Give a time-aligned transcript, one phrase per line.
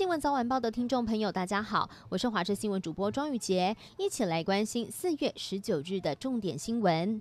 [0.00, 7.20] 新闻早晚报的听众朋友，大家好，我是华视新闻主播庄雨洁，一起来关心四月十九日的重点新闻。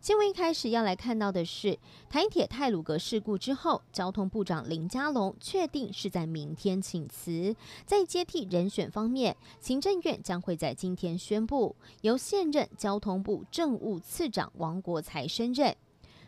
[0.00, 1.76] 新闻一开始要来看到的是
[2.08, 7.56] 台铁泰鲁格事故之后，交通部长林佳龙确定是在明天请辞。
[7.84, 15.74] 在接替人选方面，行政院将会在今天宣布，由现任交通部政务次长王国材升任。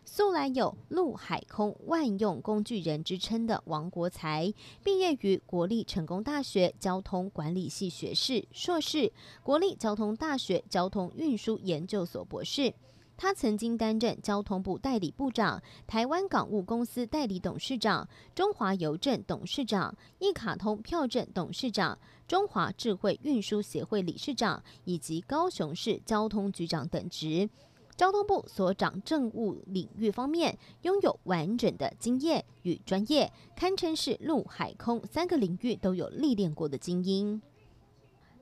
[0.08, 12.72] 素来有陆海空万用工具人之称的王国材，毕业于国立成功大学交通管理系学士、硕士，国立交通大学交通运输研究所博士。
[13.16, 27.48] 他曾经担任交通部代理部长、台湾港务公司代理董事长、中华邮政董事长、一卡通票证董事长、中华智慧运输协会理事长以及高雄市交通局长等职。
[27.96, 37.40] 交通部所长政务领域方面，拥有完整的经验与专业，堪称是陆海空三个领域都有历练过的精英。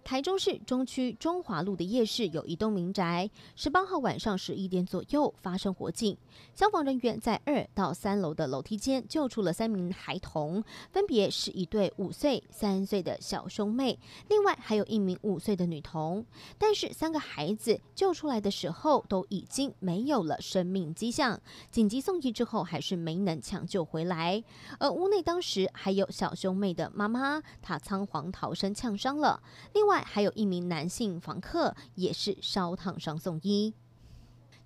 [0.05, 6.15] 台中市中区中华路的夜市有一栋民宅，十八号晚上十一点左右发生火警，
[6.55, 16.27] 消防人员在二到三楼的楼梯间救出了三名孩童，分别是一对五岁、三岁的小兄妹，另外还有一名五岁的女童。
[16.59, 24.45] 但是三个孩子救出来的时候都已经没有了生命迹象，紧急送医之后还是没能抢救回来。
[24.79, 29.43] 而屋内当时还有小兄妹的妈妈，她仓皇逃生呛伤了。
[29.73, 29.94] 另外。
[30.03, 33.75] 还有一名男性房客也是烧烫伤送医。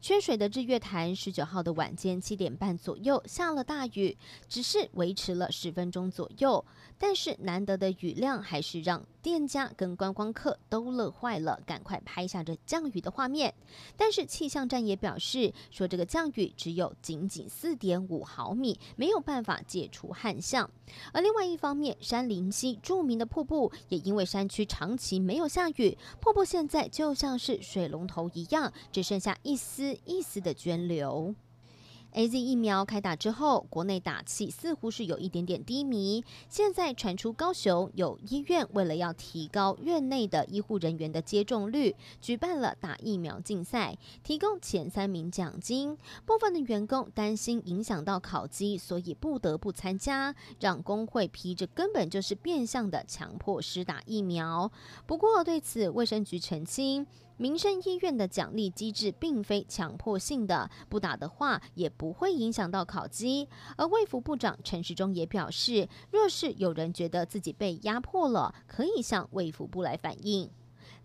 [0.00, 4.16] 缺水的日月潭，十九号的晚间七点半左右下了大雨，
[4.48, 6.64] 只是维持了十分钟左右，
[6.96, 13.54] 但是难得的雨量还是让店家跟观光客都乐坏了，赶快拍下这降雨的画面。
[13.96, 20.70] 但是气象站也表示说，这个降雨只有仅仅四点五毫米，没有办法解除旱象。
[21.12, 29.98] 而另外一方面，山林溪著名的瀑布也因为山区长期没有下雨，瀑布现在就像是水龙头一样，只剩下一丝。
[30.04, 31.34] 一丝的涓流。
[32.14, 36.24] AZ 疫苗开打之后，国内打气似乎是有一点点低迷。
[36.48, 45.96] 现在传出高雄有医院为了要提高院内的医护人员的接种率，举办了打疫苗竞赛，提供前三名奖金。
[46.24, 54.72] 部分的员工担心影响到考绩，所以不得不参加，让工会批这根本就是变相的强迫施打疫苗。
[55.06, 57.06] 不过对此，卫生局澄清。
[57.40, 63.48] 民生医院的奖励机制并非强迫性的，不打的话也不会影响到考绩。
[63.76, 70.50] 而卫福部长陈时中也表示，若是有人觉得自己被压迫了，可以向卫福部来反映。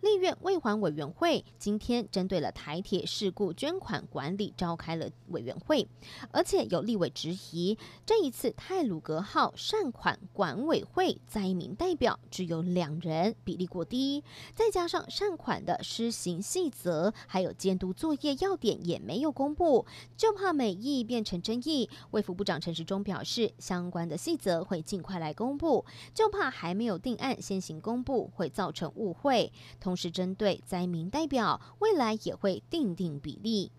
[0.04, 5.88] 立院卫环委员会今天针对了台铁事故捐款管理召开了委员会，
[6.30, 14.22] 而且有立委质疑，这一次泰鲁格号善款管委会灾民代表只有两人，比例过低，
[14.54, 19.86] 再加上善款的施行细则还有监督作业要点也没有公布，
[20.18, 21.90] 就怕美意变成争议。
[22.12, 29.50] 卫福部长陈时中表示，相关的细则会尽快来公布，就怕还没有定案先行公布会造成误会。
[29.80, 33.72] 同同时，针对灾民代表，未来也会定定比例。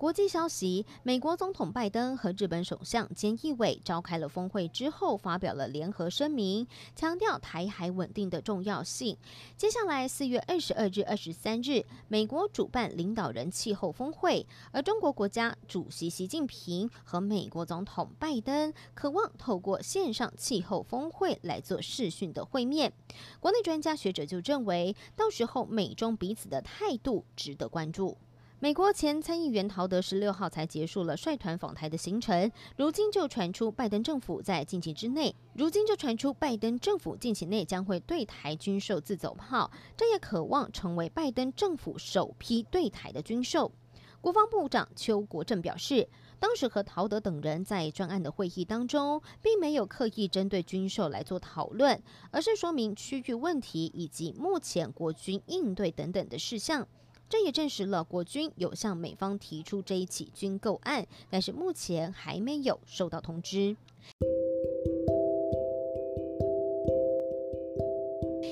[0.00, 6.66] 国际消息：美国总统拜登和日本首相菅义伟召开了峰会之后，发表了联合声明，
[6.96, 9.14] 强调台海稳定的重要性。
[9.58, 22.90] 接下来四月二十二日、二十三日，美国主办领导人气候峰会，而中国国家主席习近平和美国总统拜登渴望透过线上气候峰会来做视讯的会面。
[23.38, 28.16] 国内专家学者就认为，到时候美中彼此的态度值得关注。
[28.62, 43.72] 美国前参议员陶德十六号才结束了率团访台的行程，如今就传出拜登政府在近期之内，如今就传出拜登政府近期内将会对台军售自走炮，这也渴望成为拜登政府首批对台的军售。
[44.20, 46.06] 国防部长邱国正表示，
[46.38, 51.98] 当时和陶德等人在专案的会议当中，并没有刻意针对军售来做讨论，
[52.30, 56.86] 而是说明区域问题以及目前国军应对等等的事项。
[57.30, 63.76] 这也证实了国军有向美方提出这一起军购案，但是目前还没有收到通知。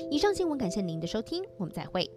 [0.09, 2.09] 以上新闻感谢您的收听，我们再会。